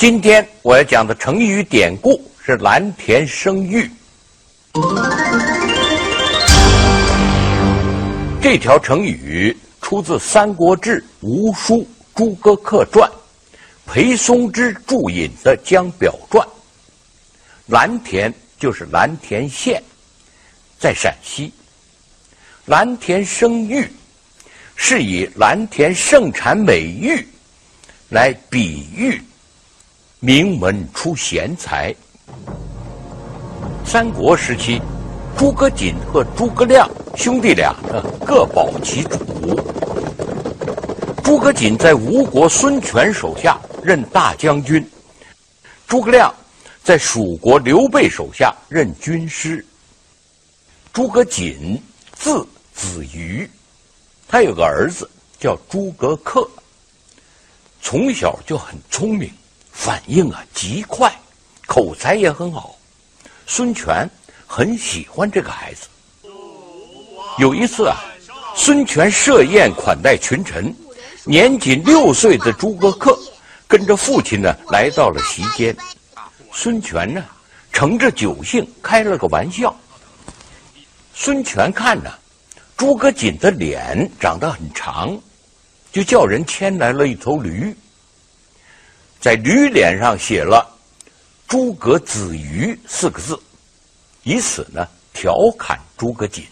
[0.00, 3.86] 今天我要讲的成语典故是“蓝田生玉”。
[8.40, 11.82] 这条成语出自《三国志·吴书·
[12.14, 13.06] 诸葛恪传》，
[13.84, 16.42] 裴松之注引的《江表传》。
[17.66, 19.82] 蓝田就是蓝田县，
[20.78, 21.52] 在陕西。
[22.64, 23.86] 蓝田生玉，
[24.76, 27.22] 是以蓝田盛产美玉，
[28.08, 29.20] 来比喻
[30.22, 31.94] 名门出贤才。
[33.86, 34.78] 三国时期，
[35.34, 36.86] 诸葛瑾和诸葛亮
[37.16, 39.18] 兄弟俩呢各保其主。
[41.24, 44.86] 诸葛瑾在吴国孙权手下任大将军，
[45.88, 46.32] 诸葛亮
[46.84, 49.64] 在蜀国刘备手下任军师。
[50.92, 51.80] 诸葛瑾
[52.12, 53.48] 字子瑜，
[54.28, 55.08] 他有个儿子
[55.38, 56.46] 叫诸葛恪，
[57.80, 59.32] 从小就很聪明，
[59.80, 61.10] 反应啊极快，
[61.66, 62.76] 口才也很好。
[63.46, 64.06] 孙权
[64.46, 65.88] 很喜欢这个孩子。
[67.38, 67.96] 有一次啊，
[68.54, 70.70] 孙权设宴款待群臣，
[71.24, 73.18] 年仅六岁的诸葛恪
[73.66, 75.74] 跟着父亲呢来到了席间。
[76.52, 77.24] 孙权呢
[77.72, 79.74] 乘着酒兴开了个玩笑。
[81.14, 82.10] 孙权看呢
[82.76, 85.18] 诸葛瑾的脸长得很长，
[85.90, 87.74] 就叫人牵来了一头驴，
[89.20, 90.66] 在驴脸上写了
[91.46, 93.38] “诸葛子瑜”四个字，
[94.22, 96.46] 以此呢调侃诸葛瑾。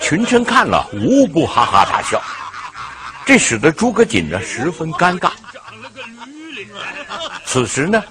[0.00, 2.20] 群臣看了无不哈哈大笑，
[3.24, 5.30] 这使得诸葛瑾呢十分尴尬。
[7.46, 8.02] 此时呢，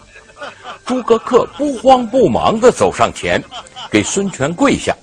[0.86, 3.44] 诸葛恪不慌不忙的走上前，
[3.92, 4.96] 给孙权跪下。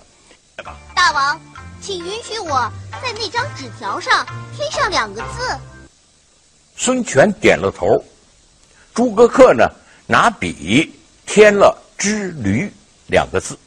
[0.95, 1.41] 大王，
[1.81, 5.57] 请允许我在那张纸条上添上两个字。
[6.81, 8.01] 孙权点了头，
[8.95, 9.69] 诸葛恪呢
[10.07, 10.95] 拿笔
[11.27, 12.71] 添了“之驴”
[13.11, 13.59] 两个字。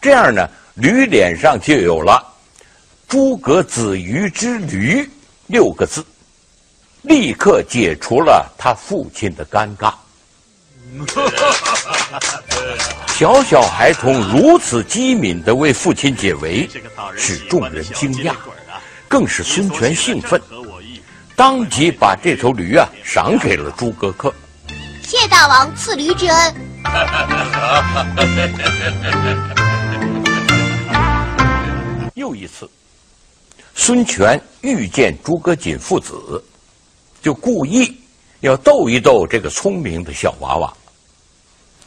[0.00, 2.26] 这样呢，驴脸上就有了
[3.06, 5.06] “诸葛子瑜之驴”
[5.48, 6.02] 六个字，
[7.02, 9.92] 立刻解除了他父亲的尴尬。
[13.08, 16.66] 小小孩童如此机敏地为父亲解围，
[17.18, 18.34] 使众人惊讶，
[19.06, 20.40] 更使孙权兴奋，
[21.42, 24.32] 当即把这头驴啊赏给了诸葛恪。
[25.02, 26.54] 谢大王赐驴之恩。
[32.14, 32.70] 又一次，
[33.74, 36.14] 孙权遇见诸葛瑾父子，
[37.20, 38.00] 就故意
[38.38, 40.72] 要逗一逗这个聪明的小娃娃，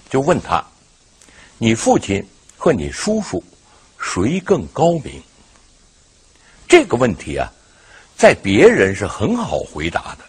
[0.10, 0.62] 就问他
[1.58, 2.22] ：“你父亲
[2.58, 3.42] 和你叔叔
[4.02, 5.24] 谁更高明？”
[6.68, 7.50] 这个问题啊，
[8.18, 10.26] 在别人是很好回答的，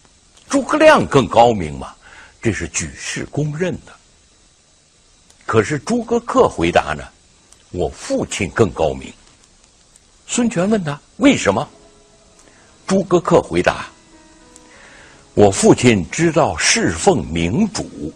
[0.49, 1.95] 诸葛亮更高明嘛，
[2.43, 3.93] 这是举世公认的。
[5.45, 7.05] 可是诸葛恪回答呢，
[7.71, 9.13] 我父亲更高明。
[10.27, 11.69] 孙权问他为什么？
[12.87, 13.87] 诸葛恪回答
[15.35, 18.13] ：“我父亲知道侍奉明主，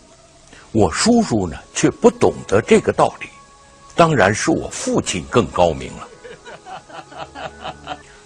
[0.72, 3.28] 我叔叔呢却不懂得这个道理，
[3.94, 6.08] 当然是我父亲更高明了。”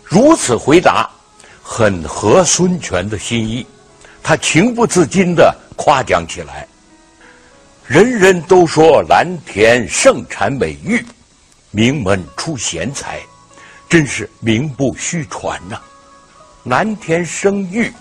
[0.02, 1.10] 如此回答，
[1.76, 3.66] 很合孙权的心意，
[4.22, 6.64] 他情不自禁的夸奖起来。
[7.84, 11.04] 人人都说蓝田盛产美玉，
[11.72, 13.18] 名门出贤才。
[13.88, 15.76] 真是名不虚传呐！
[16.62, 17.92] 蓝田生玉，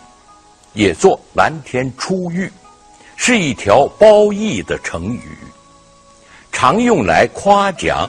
[0.74, 2.52] 也作蓝田出玉，
[3.16, 5.30] 是一条褒义的成语，
[6.52, 8.08] 常用来夸奖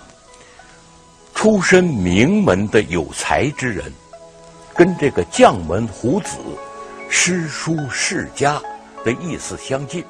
[1.34, 3.90] 出身名门的有才之人，
[4.76, 6.38] 跟这个将门虎子、
[7.08, 8.60] 诗书世家
[9.04, 10.04] 的意思相近。